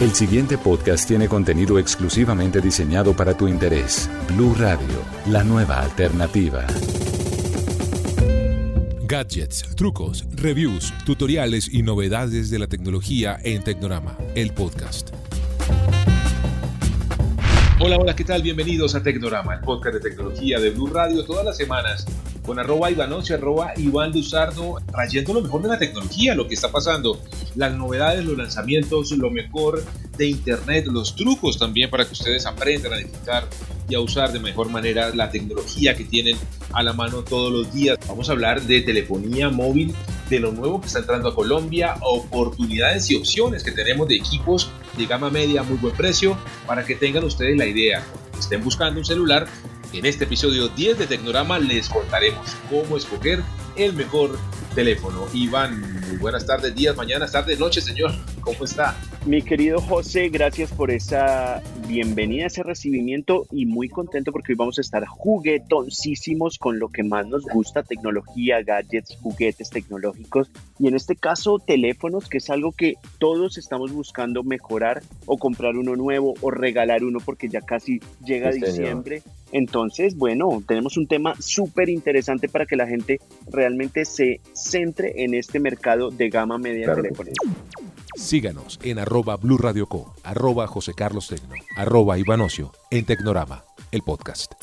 [0.00, 4.08] El siguiente podcast tiene contenido exclusivamente diseñado para tu interés.
[4.28, 4.86] Blue Radio,
[5.26, 6.64] la nueva alternativa.
[9.02, 15.10] Gadgets, trucos, reviews, tutoriales y novedades de la tecnología en Tecnorama, el podcast.
[17.80, 18.42] Hola, hola, ¿qué tal?
[18.42, 22.06] Bienvenidos a Tecnorama, el podcast de tecnología de Blue Radio, todas las semanas
[22.48, 26.72] con arroba Ivanoche, arroba Iván Luzardo, trayendo lo mejor de la tecnología, lo que está
[26.72, 27.20] pasando,
[27.56, 29.84] las novedades, los lanzamientos, lo mejor
[30.16, 33.46] de Internet, los trucos también para que ustedes aprendan a disfrutar
[33.86, 36.38] y a usar de mejor manera la tecnología que tienen
[36.72, 37.98] a la mano todos los días.
[38.08, 39.94] Vamos a hablar de telefonía móvil,
[40.30, 44.70] de lo nuevo que está entrando a Colombia, oportunidades y opciones que tenemos de equipos
[44.96, 48.02] de gama media a muy buen precio para que tengan ustedes la idea.
[48.38, 49.46] Estén buscando un celular
[49.92, 53.42] en este episodio 10 de Tecnorama les contaremos cómo escoger
[53.76, 54.38] el mejor
[54.74, 55.26] teléfono.
[55.32, 58.12] Iván, muy buenas tardes, días, mañanas, tardes, noches, señor.
[58.40, 58.96] ¿Cómo está?
[59.26, 64.78] Mi querido José, gracias por esa bienvenida, ese recibimiento y muy contento porque hoy vamos
[64.78, 70.94] a estar juguetoncísimos con lo que más nos gusta, tecnología, gadgets, juguetes tecnológicos y en
[70.94, 76.34] este caso teléfonos, que es algo que todos estamos buscando mejorar o comprar uno nuevo
[76.40, 79.22] o regalar uno porque ya casi llega diciembre.
[79.52, 85.34] Entonces, bueno, tenemos un tema súper interesante para que la gente realmente se centre en
[85.34, 87.34] este mercado de gama media de teléfonos.
[88.16, 94.02] Síganos en arroba Blue Radio Co, arroba José Carlos Tecno, arroba Ivanocio, en Tecnorama, el
[94.02, 94.54] podcast.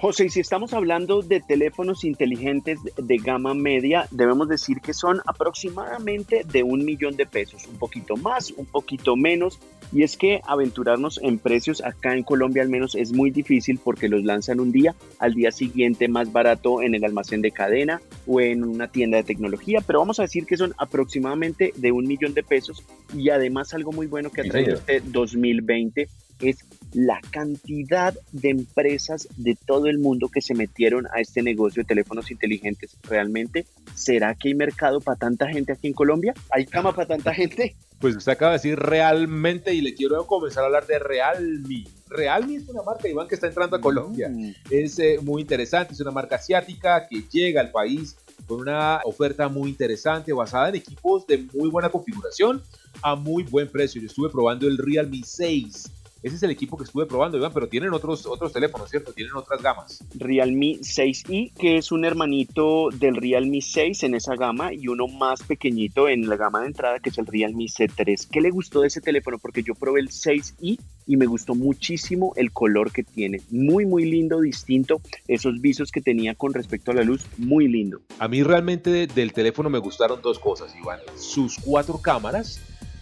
[0.00, 5.20] José, y si estamos hablando de teléfonos inteligentes de gama media, debemos decir que son
[5.26, 9.58] aproximadamente de un millón de pesos, un poquito más, un poquito menos.
[9.92, 14.08] Y es que aventurarnos en precios acá en Colombia al menos es muy difícil porque
[14.08, 18.40] los lanzan un día, al día siguiente más barato en el almacén de cadena o
[18.40, 22.32] en una tienda de tecnología, pero vamos a decir que son aproximadamente de un millón
[22.32, 22.82] de pesos
[23.14, 26.08] y además algo muy bueno que ha traído este 2020
[26.40, 31.82] es la cantidad de empresas de todo el mundo que se metieron a este negocio
[31.82, 32.96] de teléfonos inteligentes.
[33.02, 36.34] ¿Realmente será que hay mercado para tanta gente aquí en Colombia?
[36.50, 37.76] ¿Hay cama para tanta gente?
[37.98, 41.84] Pues usted acaba de decir realmente y le quiero comenzar a hablar de Realme.
[42.08, 44.30] Realme es una marca, Iván, que está entrando a Colombia.
[44.30, 44.54] Mm.
[44.70, 48.16] Es eh, muy interesante, es una marca asiática que llega al país
[48.46, 52.62] con una oferta muy interesante basada en equipos de muy buena configuración
[53.02, 54.00] a muy buen precio.
[54.00, 57.68] Yo estuve probando el Realme 6 ese es el equipo que estuve probando, Iván, pero
[57.68, 59.12] tienen otros, otros teléfonos, ¿cierto?
[59.12, 60.04] Tienen otras gamas.
[60.14, 65.42] Realme 6i, que es un hermanito del Realme 6 en esa gama y uno más
[65.42, 68.28] pequeñito en la gama de entrada, que es el Realme C3.
[68.30, 69.38] ¿Qué le gustó de ese teléfono?
[69.38, 73.40] Porque yo probé el 6i y me gustó muchísimo el color que tiene.
[73.50, 75.00] Muy, muy lindo, distinto.
[75.26, 78.00] Esos visos que tenía con respecto a la luz, muy lindo.
[78.18, 81.00] A mí realmente del teléfono me gustaron dos cosas, Iván.
[81.16, 82.60] Sus cuatro cámaras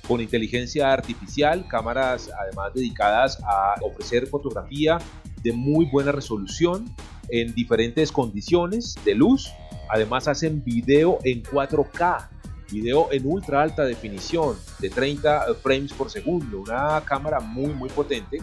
[0.09, 4.99] con inteligencia artificial, cámaras además dedicadas a ofrecer fotografía
[5.43, 6.87] de muy buena resolución
[7.29, 9.51] en diferentes condiciones de luz.
[9.91, 12.29] Además hacen video en 4K,
[12.73, 18.39] video en ultra alta definición de 30 frames por segundo, una cámara muy muy potente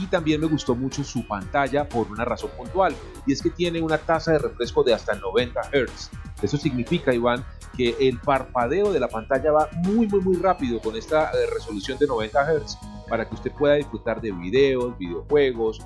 [0.00, 2.94] y también me gustó mucho su pantalla por una razón puntual
[3.26, 6.10] y es que tiene una tasa de refresco de hasta 90 Hz.
[6.42, 7.44] Eso significa, Iván,
[7.76, 11.98] que el parpadeo de la pantalla va muy muy muy rápido con esta eh, resolución
[11.98, 12.78] de 90 Hz
[13.08, 15.80] para que usted pueda disfrutar de videos, videojuegos,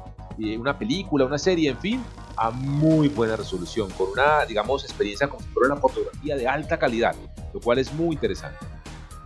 [0.59, 2.05] una película, una serie, en fin,
[2.37, 6.79] a muy buena resolución, con una, digamos, experiencia como si fuera una fotografía de alta
[6.79, 7.15] calidad,
[7.53, 8.59] lo cual es muy interesante.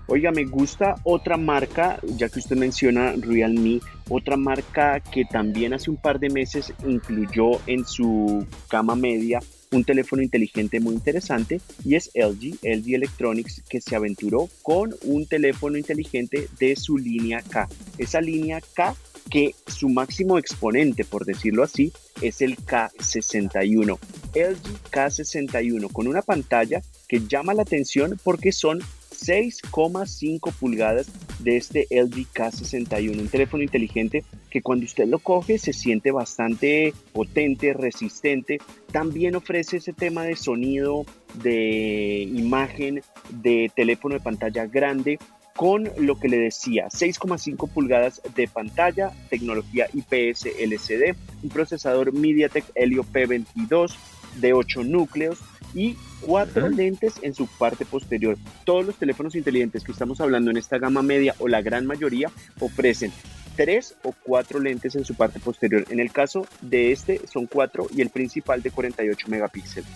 [0.07, 5.91] Oiga, me gusta otra marca, ya que usted menciona Realme, otra marca que también hace
[5.91, 9.41] un par de meses incluyó en su gama media
[9.73, 15.27] un teléfono inteligente muy interesante y es LG, LG Electronics, que se aventuró con un
[15.27, 17.69] teléfono inteligente de su línea K.
[17.99, 18.95] Esa línea K
[19.31, 23.99] que su máximo exponente, por decirlo así, es el K61.
[24.35, 31.09] LG K61 con una pantalla que llama la atención porque son 6,5 pulgadas
[31.39, 36.93] de este LG K61, un teléfono inteligente que cuando usted lo coge se siente bastante
[37.13, 38.59] potente, resistente.
[38.93, 41.05] También ofrece ese tema de sonido,
[41.43, 45.19] de imagen, de teléfono de pantalla grande
[45.57, 52.65] con lo que le decía, 6,5 pulgadas de pantalla, tecnología IPS LCD, un procesador MediaTek
[52.75, 53.95] Helio P22
[54.37, 55.39] de 8 núcleos
[55.75, 58.37] y cuatro lentes en su parte posterior.
[58.65, 62.31] Todos los teléfonos inteligentes que estamos hablando en esta gama media o la gran mayoría
[62.61, 63.13] ofrecen
[63.57, 65.85] tres o cuatro lentes en su parte posterior.
[65.91, 69.91] En el caso de este son cuatro y el principal de 48 megapíxeles.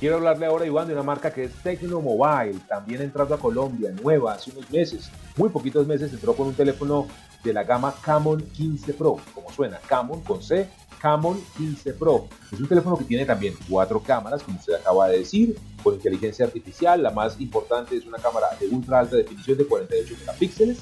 [0.00, 4.32] Quiero hablarle ahora, Iván, de una marca que es Tecnomobile, también entrando a Colombia, nueva,
[4.32, 7.06] hace unos meses, muy poquitos meses, entró con un teléfono
[7.44, 10.66] de la gama Camon 15 Pro, como suena, Camon con C,
[11.00, 12.28] Camon 15 Pro.
[12.50, 16.46] Es un teléfono que tiene también cuatro cámaras, como usted acaba de decir, con inteligencia
[16.46, 17.02] artificial.
[17.02, 20.78] La más importante es una cámara de ultra alta definición de 48 megapíxeles.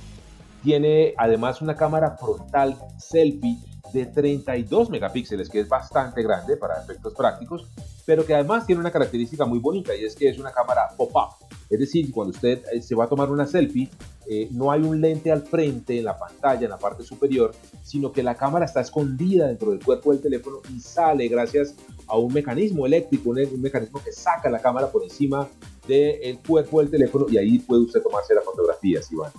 [0.62, 3.58] Tiene además una cámara frontal selfie
[3.92, 7.66] de 32 megapíxeles, que es bastante grande para efectos prácticos,
[8.04, 11.46] pero que además tiene una característica muy bonita y es que es una cámara pop-up.
[11.70, 13.90] Es decir, cuando usted eh, se va a tomar una selfie,
[14.26, 18.12] eh, no hay un lente al frente en la pantalla, en la parte superior, sino
[18.12, 21.74] que la cámara está escondida dentro del cuerpo del teléfono y sale gracias
[22.06, 25.48] a un mecanismo eléctrico, un, un mecanismo que saca la cámara por encima
[25.86, 29.32] del cuerpo del teléfono y ahí puede usted tomarse la fotografía, Iván.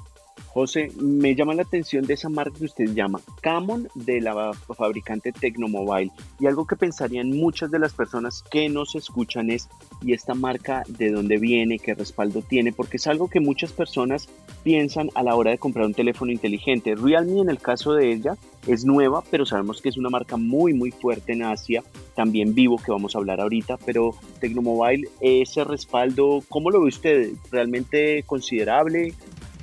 [0.52, 5.32] José, me llama la atención de esa marca que usted llama Camon de la fabricante
[5.32, 6.12] Tecnomobile.
[6.40, 9.70] Y algo que pensarían muchas de las personas que nos escuchan es,
[10.02, 11.78] ¿y esta marca de dónde viene?
[11.78, 12.74] ¿Qué respaldo tiene?
[12.74, 14.28] Porque es algo que muchas personas
[14.64, 16.96] piensan a la hora de comprar un teléfono inteligente.
[16.96, 18.36] Realme en el caso de ella
[18.68, 21.84] es nueva, pero sabemos que es una marca muy muy fuerte en Asia,
[22.16, 27.32] también vivo que vamos a hablar ahorita, pero Tecnomobile, ese respaldo, ¿cómo lo ve usted?
[27.52, 29.14] ¿Realmente considerable?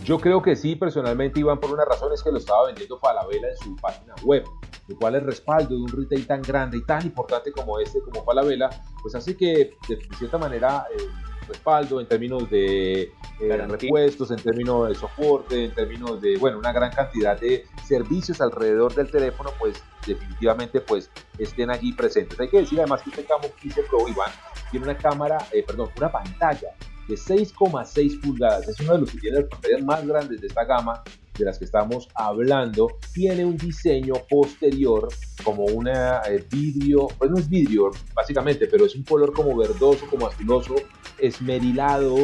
[0.05, 3.49] Yo creo que sí, personalmente, Iván, por una razón es que lo estaba vendiendo Falabella
[3.49, 4.45] en su página web,
[4.89, 8.25] lo cual el respaldo de un retail tan grande y tan importante como este, como
[8.25, 8.71] Falabella,
[9.03, 11.09] pues hace que de, cierta manera el
[11.49, 13.03] respaldo en términos de
[13.41, 18.41] eh, repuestos, en términos de soporte, en términos de, bueno, una gran cantidad de servicios
[18.41, 22.39] alrededor del teléfono, pues definitivamente pues estén allí presentes.
[22.39, 24.31] Hay que decir además que este Camo 15 Pro, Iván,
[24.71, 26.69] tiene una cámara, eh, perdón, una pantalla
[27.09, 28.69] de 6,6 pulgadas.
[28.69, 31.03] Es uno de los que tiene las pantallas más grandes de esta gama
[31.39, 32.89] de las que estamos hablando.
[33.13, 35.09] Tiene un diseño posterior
[35.45, 40.07] como una eh, vidrio, pues no es vidrio básicamente, pero es un color como verdoso,
[40.09, 40.75] como azuloso,
[41.19, 42.17] esmerilado.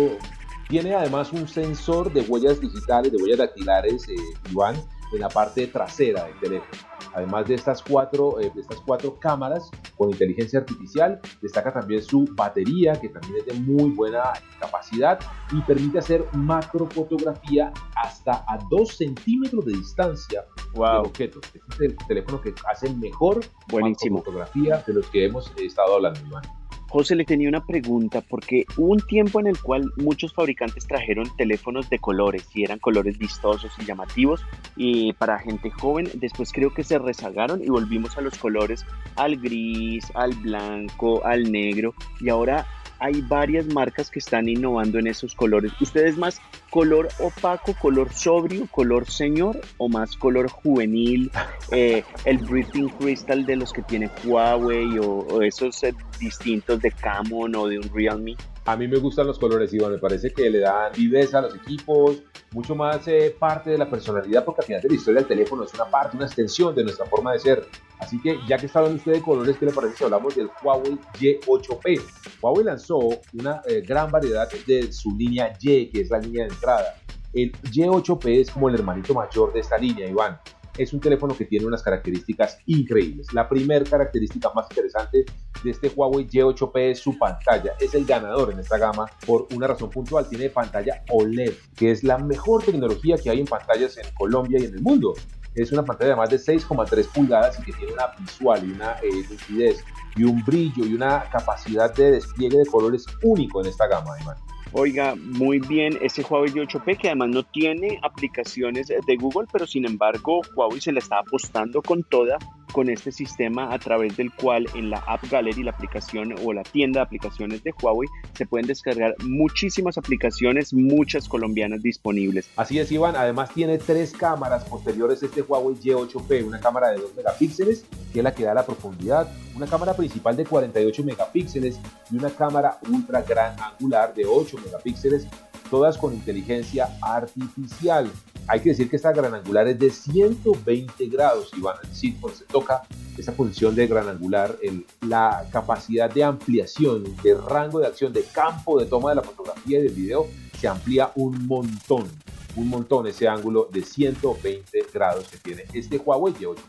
[0.68, 4.14] Tiene además un sensor de huellas digitales, de huellas dactilares, eh,
[4.50, 4.76] Iván,
[5.12, 6.91] en la parte trasera del teléfono.
[7.14, 12.26] Además de estas cuatro, eh, de estas cuatro cámaras con inteligencia artificial, destaca también su
[12.34, 15.18] batería, que también es de muy buena capacidad
[15.52, 20.44] y permite hacer macrofotografía hasta a 2 centímetros de distancia
[20.74, 20.86] wow.
[20.86, 21.40] del objeto.
[21.42, 24.18] Este es el teléfono que hace mejor Buenísimo.
[24.18, 26.61] fotografía de los que hemos estado hablando, Iván.
[26.92, 31.34] José le tenía una pregunta porque hubo un tiempo en el cual muchos fabricantes trajeron
[31.38, 34.44] teléfonos de colores y eran colores vistosos y llamativos
[34.76, 38.84] y para gente joven después creo que se rezagaron y volvimos a los colores
[39.16, 42.66] al gris, al blanco, al negro y ahora
[42.98, 45.72] hay varias marcas que están innovando en esos colores.
[45.80, 46.42] ¿Usted es más
[46.72, 51.30] color opaco, color sobrio, color señor o más color juvenil?
[51.74, 57.54] Eh, el Breathing Crystal de los que tiene Huawei o, esos eh, distintos de Camon
[57.54, 58.36] o de un Realme.
[58.64, 59.92] A mí me gustan los colores, Iván.
[59.92, 62.22] Me parece que le dan viveza a los equipos,
[62.52, 65.64] mucho más eh, parte de la personalidad, porque al final de la historia del teléfono
[65.64, 67.66] es una parte, una extensión de nuestra forma de ser.
[67.98, 70.48] Así que, ya que está hablando usted de colores, ¿qué le parece si hablamos del
[70.62, 72.00] Huawei Y8P?
[72.40, 72.98] Huawei lanzó
[73.32, 77.00] una eh, gran variedad de su línea Y, que es la línea de entrada.
[77.32, 80.38] El Y8P es como el hermanito mayor de esta línea, Iván
[80.78, 83.32] es un teléfono que tiene unas características increíbles.
[83.32, 85.24] La primera característica más interesante
[85.62, 87.72] de este Huawei Y8P es su pantalla.
[87.80, 90.28] Es el ganador en esta gama por una razón puntual.
[90.28, 94.64] Tiene pantalla OLED, que es la mejor tecnología que hay en pantallas en Colombia y
[94.64, 95.14] en el mundo.
[95.54, 98.92] Es una pantalla de más de 6,3 pulgadas y que tiene una visual y una
[99.02, 99.84] eh, lucidez
[100.16, 104.36] y un brillo y una capacidad de despliegue de colores único en esta gama, Iván.
[104.74, 109.84] Oiga, muy bien, ese Huawei 8P que además no tiene aplicaciones de Google, pero sin
[109.84, 112.38] embargo Huawei se le está apostando con toda
[112.72, 116.62] con este sistema a través del cual en la App Gallery, la aplicación o la
[116.62, 122.48] tienda de aplicaciones de Huawei, se pueden descargar muchísimas aplicaciones, muchas colombianas disponibles.
[122.56, 123.16] Así es, Iván.
[123.16, 128.24] Además tiene tres cámaras posteriores este Huawei Y8P, una cámara de 2 megapíxeles, que es
[128.24, 131.78] la que da la profundidad, una cámara principal de 48 megapíxeles
[132.10, 135.26] y una cámara ultra gran angular de 8 megapíxeles,
[135.70, 138.10] todas con inteligencia artificial.
[138.48, 142.16] Hay que decir que esta gran angular es de 120 grados, y van a decir,
[142.20, 142.82] cuando se toca
[143.16, 144.56] esa posición de gran angular,
[145.00, 149.78] la capacidad de ampliación, de rango de acción, de campo de toma de la fotografía
[149.78, 150.26] y del video
[150.58, 152.08] se amplía un montón,
[152.56, 156.62] un montón ese ángulo de 120 grados que tiene este Huawei y 8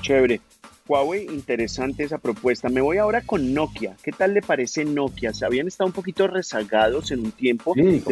[0.00, 0.40] Chévere.
[0.86, 2.68] Huawei, interesante esa propuesta.
[2.68, 3.96] Me voy ahora con Nokia.
[4.02, 5.34] ¿Qué tal le parece Nokia?
[5.34, 7.74] Se habían estado un poquito rezagados en un tiempo.
[7.74, 8.02] Sí,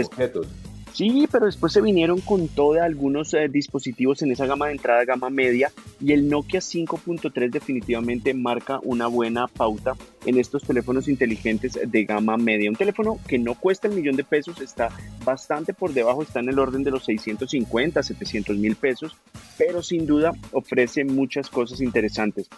[0.95, 5.05] Sí, pero después se vinieron con todos algunos eh, dispositivos en esa gama de entrada,
[5.05, 11.79] gama media, y el Nokia 5.3 definitivamente marca una buena pauta en estos teléfonos inteligentes
[11.85, 12.71] de gama media.
[12.71, 14.89] Un teléfono que no cuesta el millón de pesos, está
[15.25, 19.17] bastante por debajo, está en el orden de los 650, 700 mil pesos,
[19.59, 22.49] pero sin duda ofrece muchas cosas interesantes.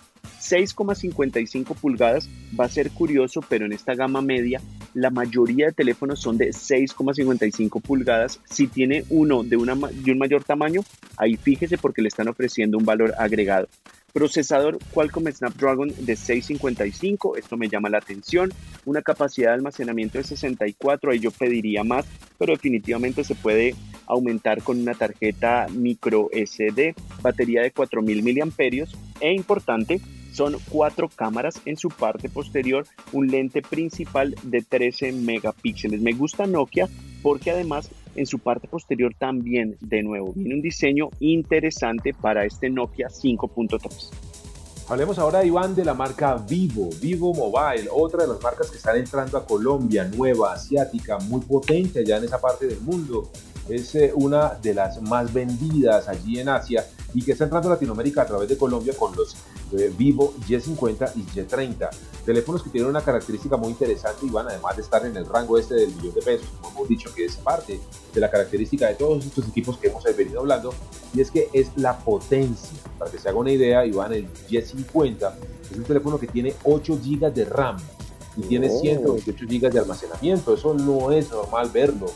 [0.40, 4.60] 6,55 pulgadas va a ser curioso, pero en esta gama media
[4.94, 8.40] la mayoría de teléfonos son de 6,55 pulgadas.
[8.44, 10.82] Si tiene uno de, de un mayor tamaño,
[11.16, 13.68] ahí fíjese porque le están ofreciendo un valor agregado.
[14.16, 18.50] Procesador Qualcomm Snapdragon de 655, esto me llama la atención.
[18.86, 22.06] Una capacidad de almacenamiento de 64, ahí yo pediría más,
[22.38, 23.74] pero definitivamente se puede
[24.06, 28.86] aumentar con una tarjeta micro SD, batería de 4000 mAh
[29.20, 30.00] e importante,
[30.32, 36.00] son cuatro cámaras en su parte posterior, un lente principal de 13 megapíxeles.
[36.00, 36.88] Me gusta Nokia
[37.22, 42.70] porque además en su parte posterior también, de nuevo, viene un diseño interesante para este
[42.70, 44.10] Nokia 5.3.
[44.88, 48.96] Hablemos ahora, Iván, de la marca Vivo, Vivo Mobile, otra de las marcas que están
[48.96, 53.30] entrando a Colombia, nueva, asiática, muy potente allá en esa parte del mundo.
[53.68, 57.72] Es eh, una de las más vendidas allí en Asia y que está entrando a
[57.72, 59.34] Latinoamérica a través de Colombia con los
[59.72, 61.88] eh, Vivo Y50 y Y30.
[62.24, 65.58] Teléfonos que tienen una característica muy interesante y van además de estar en el rango
[65.58, 67.80] este del millón de pesos, como hemos dicho que es parte
[68.12, 70.74] de la característica de todos estos equipos que hemos venido hablando,
[71.14, 72.78] y es que es la potencia.
[72.98, 75.32] Para que se haga una idea, Iván, el Y50
[75.70, 77.76] es un teléfono que tiene 8 GB de RAM
[78.36, 80.54] y tiene 128 GB de almacenamiento.
[80.54, 82.06] Eso no es normal verlo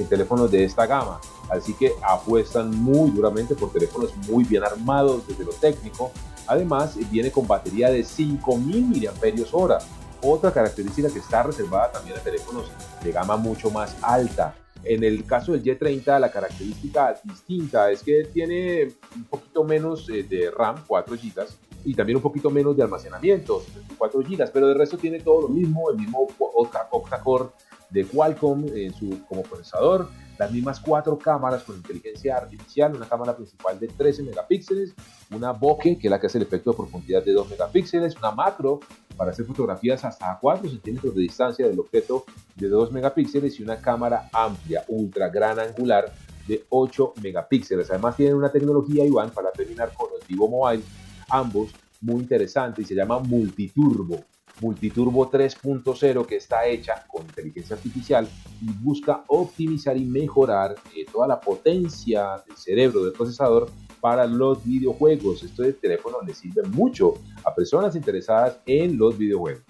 [0.00, 1.20] en teléfonos de esta gama.
[1.50, 6.12] Así que apuestan muy duramente por teléfonos muy bien armados desde lo técnico.
[6.46, 9.78] Además, viene con batería de 5000 mAh.
[10.22, 12.70] Otra característica que está reservada también a teléfonos
[13.02, 14.54] de gama mucho más alta.
[14.84, 20.22] En el caso del Y30, la característica distinta es que tiene un poquito menos eh,
[20.22, 21.46] de RAM, 4 GB,
[21.84, 23.62] y también un poquito menos de almacenamiento,
[23.96, 27.50] 4 GB, pero de resto tiene todo lo mismo, el mismo octa-core
[27.90, 33.36] de Qualcomm en su, como procesador, las mismas cuatro cámaras con inteligencia artificial, una cámara
[33.36, 34.94] principal de 13 megapíxeles,
[35.30, 38.30] una bokeh, que es la que hace el efecto de profundidad de 2 megapíxeles, una
[38.30, 38.80] macro
[39.16, 42.24] para hacer fotografías hasta 4 centímetros de distancia del objeto
[42.56, 46.10] de 2 megapíxeles y una cámara amplia, ultra gran angular
[46.48, 47.90] de 8 megapíxeles.
[47.90, 50.82] Además tienen una tecnología, Iván, para terminar con el Vivo Mobile,
[51.28, 51.70] ambos
[52.00, 54.24] muy interesante y se llama Multiturbo.
[54.60, 58.28] Multiturbo 3.0 que está hecha con inteligencia artificial
[58.60, 64.64] y busca optimizar y mejorar eh, toda la potencia del cerebro del procesador para los
[64.64, 65.42] videojuegos.
[65.42, 67.14] Esto de teléfono le sirve mucho
[67.44, 69.62] a personas interesadas en los videojuegos.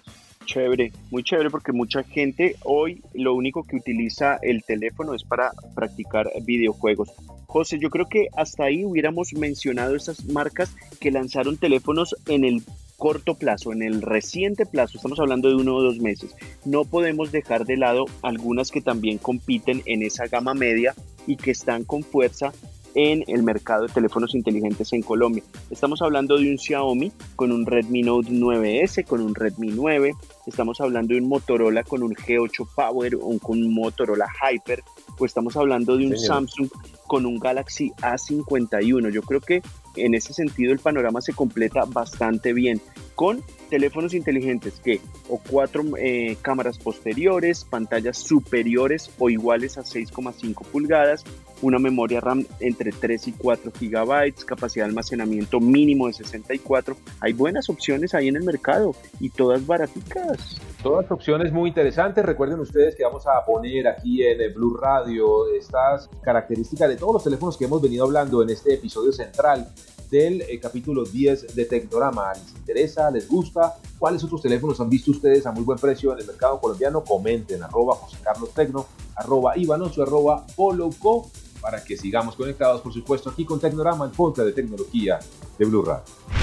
[0.45, 5.51] Chévere, muy chévere porque mucha gente hoy lo único que utiliza el teléfono es para
[5.75, 7.09] practicar videojuegos.
[7.45, 12.63] José, yo creo que hasta ahí hubiéramos mencionado esas marcas que lanzaron teléfonos en el
[13.01, 17.31] corto plazo, en el reciente plazo, estamos hablando de uno o dos meses, no podemos
[17.31, 20.93] dejar de lado algunas que también compiten en esa gama media
[21.25, 22.51] y que están con fuerza
[22.93, 25.41] en el mercado de teléfonos inteligentes en Colombia.
[25.71, 30.11] Estamos hablando de un Xiaomi con un Redmi Note 9S, con un Redmi 9,
[30.45, 34.83] estamos hablando de un Motorola con un G8 Power o con un Motorola Hyper,
[35.17, 36.69] o estamos hablando de un Samsung
[37.07, 39.09] con un Galaxy A51.
[39.09, 39.63] Yo creo que
[39.95, 42.81] en ese sentido el panorama se completa bastante bien
[43.15, 50.65] con teléfonos inteligentes que o cuatro eh, cámaras posteriores, pantallas superiores o iguales a 6,5
[50.65, 51.23] pulgadas,
[51.61, 56.97] una memoria RAM entre 3 y 4 gigabytes, capacidad de almacenamiento mínimo de 64.
[57.19, 60.59] Hay buenas opciones ahí en el mercado y todas baraticas.
[60.83, 62.25] Todas opciones muy interesantes.
[62.25, 67.13] Recuerden ustedes que vamos a poner aquí en el Blue Radio estas características de todos
[67.13, 69.71] los teléfonos que hemos venido hablando en este episodio central
[70.09, 72.33] del eh, capítulo 10 de Tecnorama.
[72.33, 73.11] ¿Les interesa?
[73.11, 73.75] ¿Les gusta?
[73.99, 77.03] ¿Cuáles otros teléfonos han visto ustedes a muy buen precio en el mercado colombiano?
[77.03, 81.29] Comenten, arroba José Carlos Tecno, arroba Ivanoso, arroba Poloco,
[81.61, 85.19] para que sigamos conectados, por supuesto, aquí con Tecnorama, el podcast de tecnología
[85.59, 86.40] de Blue Radio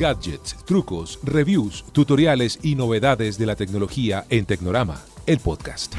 [0.00, 5.92] gadgets, trucos, reviews, tutoriales y novedades de la tecnología en Tecnorama, el podcast.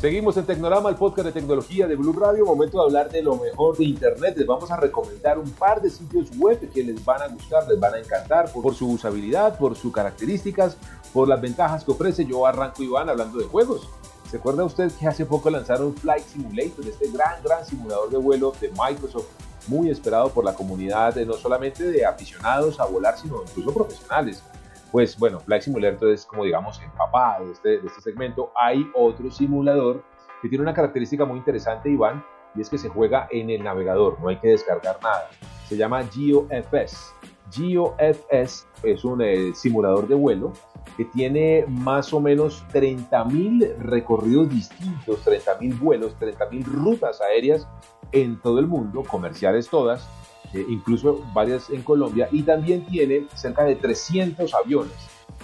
[0.00, 2.44] Seguimos en Tecnorama, el podcast de tecnología de Blue Radio.
[2.44, 4.34] Momento de hablar de lo mejor de Internet.
[4.36, 7.78] Les vamos a recomendar un par de sitios web que les van a gustar, les
[7.78, 10.76] van a encantar por, su usabilidad, por sus características,
[11.12, 12.26] por las ventajas que ofrece.
[12.26, 13.88] Yo arranco Iván hablando de juegos.
[14.32, 18.52] ¿Se acuerda usted que hace poco lanzaron Flight Simulator, este gran, gran simulador de vuelo
[18.60, 19.28] de Microsoft
[19.68, 24.42] muy esperado por la comunidad, no solamente de aficionados a volar, sino incluso profesionales.
[24.90, 28.52] Pues bueno, Flight Simulator es como digamos el papá de este, de este segmento.
[28.54, 30.04] Hay otro simulador
[30.42, 34.20] que tiene una característica muy interesante, Iván, y es que se juega en el navegador,
[34.20, 35.30] no hay que descargar nada.
[35.68, 37.14] Se llama GeoFS.
[37.50, 40.52] GeoFS es un eh, simulador de vuelo
[40.96, 47.66] que tiene más o menos 30.000 recorridos distintos, 30.000 vuelos, 30.000 rutas aéreas
[48.12, 50.08] en todo el mundo, comerciales todas,
[50.52, 54.92] eh, incluso varias en Colombia, y también tiene cerca de 300 aviones,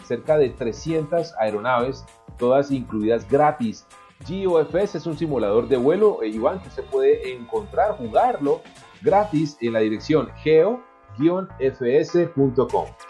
[0.04, 2.04] cerca de 300 aeronaves,
[2.38, 3.86] todas incluidas gratis.
[4.28, 8.60] GOFS es un simulador de vuelo, eh, Iván, que se puede encontrar, jugarlo
[9.00, 10.78] gratis en la dirección geo-fs.com.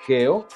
[0.06, 0.50] Geo-fs.com.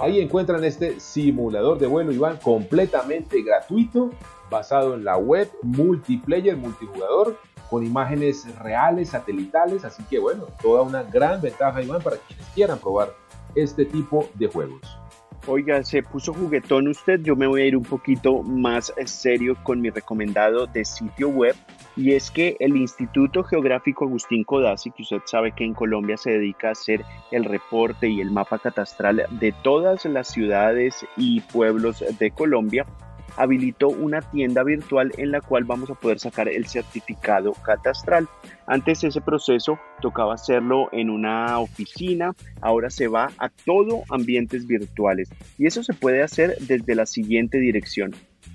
[0.00, 4.10] Ahí encuentran este simulador de vuelo, Iván, completamente gratuito,
[4.50, 7.38] basado en la web, multiplayer, multijugador
[7.70, 12.78] con imágenes reales, satelitales, así que bueno, toda una gran ventaja, Iván, para quienes quieran
[12.78, 13.14] probar
[13.54, 14.80] este tipo de juegos.
[15.46, 19.78] Oiga, se puso juguetón usted, yo me voy a ir un poquito más serio con
[19.78, 21.54] mi recomendado de sitio web.
[21.96, 26.30] Y es que el Instituto Geográfico Agustín Codazzi, que usted sabe que en Colombia se
[26.30, 32.02] dedica a hacer el reporte y el mapa catastral de todas las ciudades y pueblos
[32.18, 32.86] de Colombia,
[33.36, 38.28] habilitó una tienda virtual en la cual vamos a poder sacar el certificado catastral.
[38.66, 45.30] Antes ese proceso tocaba hacerlo en una oficina, ahora se va a todo ambientes virtuales
[45.58, 48.12] y eso se puede hacer desde la siguiente dirección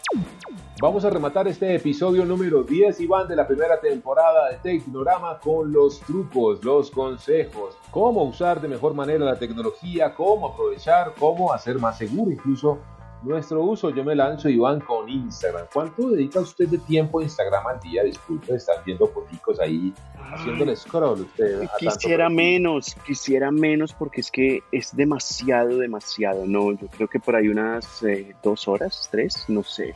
[0.81, 5.71] Vamos a rematar este episodio número 10, Iván, de la primera temporada de Tecnorama con
[5.71, 11.79] los trucos, los consejos, cómo usar de mejor manera la tecnología, cómo aprovechar, cómo hacer
[11.79, 12.79] más seguro incluso
[13.25, 13.89] nuestro uso.
[13.89, 15.67] Yo me lanzo, Iván, con Instagram.
[15.73, 18.03] ¿Cuánto dedica usted de tiempo a Instagram al día?
[18.03, 19.93] Disculpe, están viendo fotos ahí,
[20.33, 21.67] haciéndole scroll usted.
[21.79, 26.45] Quisiera menos, quisiera menos porque es que es demasiado, demasiado.
[26.45, 29.93] No, yo creo que por ahí unas eh, dos horas, tres, no sé.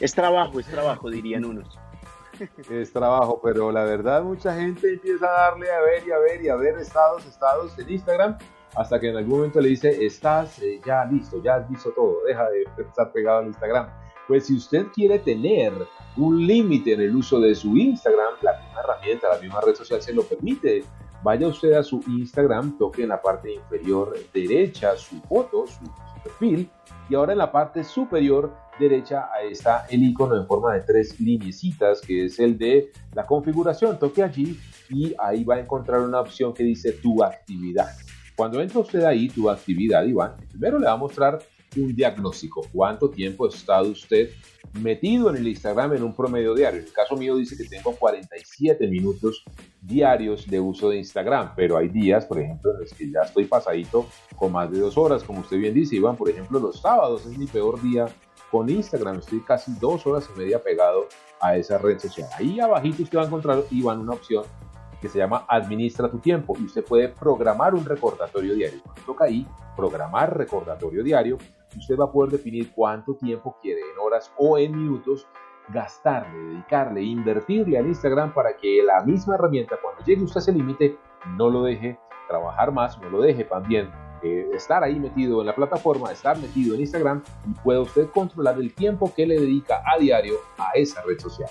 [0.00, 1.78] es trabajo, es trabajo, dirían unos.
[2.70, 6.42] es trabajo, pero la verdad mucha gente empieza a darle a ver y a ver
[6.42, 8.38] y a ver estados, estados en Instagram
[8.74, 12.18] hasta que en algún momento le dice, estás eh, ya listo, ya has visto todo,
[12.26, 13.88] deja de estar pegado al Instagram.
[14.28, 15.72] Pues si usted quiere tener
[16.16, 20.00] un límite en el uso de su Instagram, la misma herramienta, la misma red social
[20.00, 20.84] se lo permite.
[21.22, 25.84] Vaya usted a su Instagram, toque en la parte inferior derecha su foto, su,
[26.22, 26.68] perfil,
[27.08, 32.00] y ahora en la parte superior derecha está el icono en forma de tres lineecitas,
[32.00, 33.98] que es el de la configuración.
[33.98, 34.58] Toque allí
[34.88, 37.90] y ahí va a encontrar una opción que dice tu actividad.
[38.36, 41.38] Cuando entra usted ahí, tu actividad, Iván, primero le va a mostrar
[41.76, 42.66] un diagnóstico.
[42.72, 44.30] ¿Cuánto tiempo ha estado usted
[44.80, 46.80] metido en el Instagram en un promedio diario?
[46.80, 49.44] En el caso mío dice que tengo 47 minutos
[49.80, 53.44] diarios de uso de Instagram, pero hay días, por ejemplo, en los que ya estoy
[53.44, 56.16] pasadito con más de dos horas, como usted bien dice, Iván.
[56.16, 58.06] Por ejemplo, los sábados es mi peor día
[58.50, 59.18] con Instagram.
[59.18, 61.08] Estoy casi dos horas y media pegado
[61.40, 62.28] a esa red social.
[62.38, 64.44] Ahí abajito usted va a encontrar, Iván, una opción
[65.02, 68.80] que se llama Administra tu tiempo y usted puede programar un recordatorio diario.
[68.84, 71.38] Cuando toca ahí, programar recordatorio diario,
[71.76, 75.26] usted va a poder definir cuánto tiempo quiere en horas o en minutos
[75.68, 80.52] gastarle, dedicarle, invertirle al Instagram para que la misma herramienta cuando llegue usted a ese
[80.52, 80.96] límite
[81.36, 83.90] no lo deje trabajar más, no lo deje también
[84.22, 88.56] eh, estar ahí metido en la plataforma, estar metido en Instagram y pueda usted controlar
[88.56, 91.50] el tiempo que le dedica a diario a esa red social.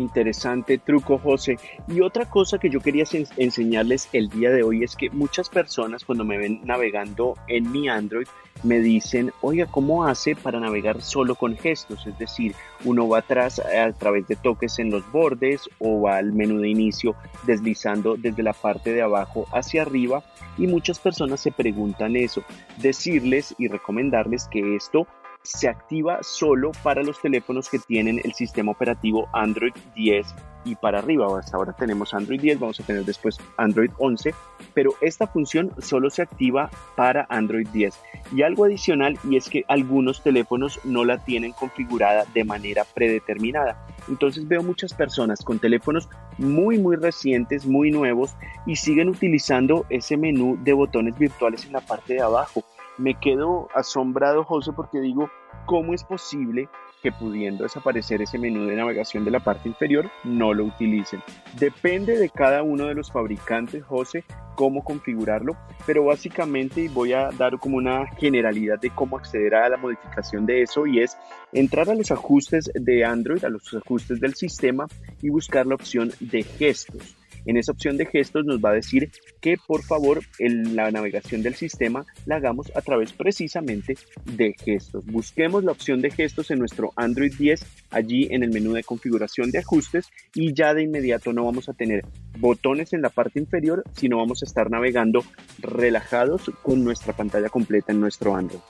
[0.00, 1.58] Interesante truco, José.
[1.86, 3.04] Y otra cosa que yo quería
[3.36, 7.86] enseñarles el día de hoy es que muchas personas cuando me ven navegando en mi
[7.90, 8.26] Android
[8.62, 12.06] me dicen, oiga, ¿cómo hace para navegar solo con gestos?
[12.06, 12.54] Es decir,
[12.86, 16.70] uno va atrás a través de toques en los bordes o va al menú de
[16.70, 17.14] inicio
[17.46, 20.22] deslizando desde la parte de abajo hacia arriba
[20.56, 22.42] y muchas personas se preguntan eso.
[22.78, 25.06] Decirles y recomendarles que esto
[25.42, 30.26] se activa solo para los teléfonos que tienen el sistema operativo Android 10
[30.64, 31.26] y para arriba.
[31.38, 34.34] Hasta ahora tenemos Android 10, vamos a tener después Android 11,
[34.74, 37.98] pero esta función solo se activa para Android 10.
[38.34, 43.86] Y algo adicional y es que algunos teléfonos no la tienen configurada de manera predeterminada.
[44.08, 48.34] Entonces veo muchas personas con teléfonos muy muy recientes, muy nuevos
[48.66, 52.64] y siguen utilizando ese menú de botones virtuales en la parte de abajo.
[52.98, 55.30] Me quedo asombrado, José, porque digo,
[55.66, 56.68] ¿cómo es posible
[57.02, 61.22] que pudiendo desaparecer ese menú de navegación de la parte inferior, no lo utilicen.
[61.58, 64.24] Depende de cada uno de los fabricantes, José,
[64.54, 69.76] cómo configurarlo, pero básicamente voy a dar como una generalidad de cómo acceder a la
[69.76, 71.16] modificación de eso y es
[71.52, 74.86] entrar a los ajustes de Android, a los ajustes del sistema
[75.22, 77.16] y buscar la opción de gestos.
[77.46, 81.42] En esa opción de gestos nos va a decir que por favor en la navegación
[81.42, 85.04] del sistema la hagamos a través precisamente de gestos.
[85.06, 89.50] Busquemos la opción de gestos en nuestro Android 10 allí en el menú de configuración
[89.50, 92.04] de ajustes y ya de inmediato no vamos a tener
[92.38, 95.24] botones en la parte inferior, sino vamos a estar navegando
[95.58, 98.60] relajados con nuestra pantalla completa en nuestro Android.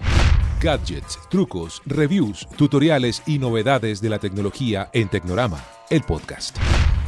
[0.62, 6.59] Gadgets, trucos, reviews, tutoriales y novedades de la tecnología en Tecnorama, el podcast.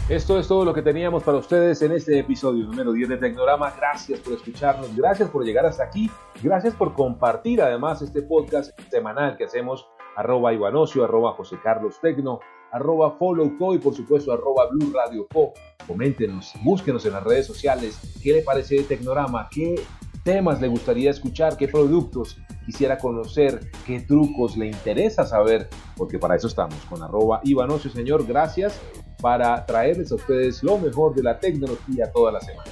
[0.08, 3.72] Esto es todo lo que teníamos para ustedes en este episodio número 10 de Tecnorama.
[3.76, 6.10] Gracias por escucharnos, gracias por llegar hasta aquí,
[6.42, 9.86] gracias por compartir además este podcast semanal que hacemos
[10.16, 12.40] arroba Ivanocio, arroba José Carlos Tecno,
[12.72, 15.52] arroba Follow Co y por supuesto arroba Blue Radio Co.
[15.86, 19.80] Coméntenos, búsquenos en las redes sociales qué le parece de Tecnorama, qué
[20.24, 26.34] temas le gustaría escuchar, qué productos quisiera conocer, qué trucos le interesa saber, porque para
[26.34, 28.80] eso estamos con arroba Ivanocio, señor, gracias
[29.22, 32.70] para traerles a ustedes lo mejor de la tecnología toda la semana.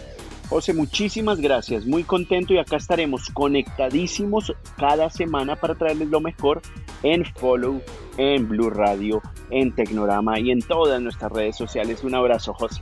[0.51, 6.61] José, muchísimas gracias, muy contento y acá estaremos conectadísimos cada semana para traerles lo mejor
[7.05, 7.81] en Follow,
[8.17, 12.03] en Blue Radio, en Tecnorama y en todas nuestras redes sociales.
[12.03, 12.81] Un abrazo, José.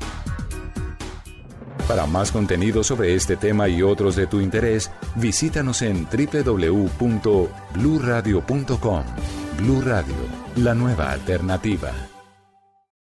[1.87, 9.02] Para más contenido sobre este tema y otros de tu interés, visítanos en www.bluradio.com.
[9.59, 10.16] Blue Radio,
[10.57, 11.92] la nueva alternativa.